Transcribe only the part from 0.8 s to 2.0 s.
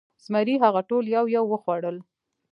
ټول یو یو وخوړل.